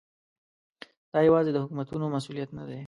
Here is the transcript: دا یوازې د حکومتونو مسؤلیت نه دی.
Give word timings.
دا 1.13 1.19
یوازې 1.27 1.51
د 1.53 1.57
حکومتونو 1.63 2.05
مسؤلیت 2.15 2.49
نه 2.57 2.63
دی. 2.69 2.79